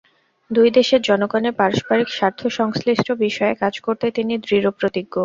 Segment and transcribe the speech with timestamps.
[0.51, 5.13] দুই দেশের জনগণের পারস্পরিক স্বার্থ-সংশ্লিষ্ট বিষয়ে কাজ করতে তিনি দৃঢ় প্রতিজ্ঞ।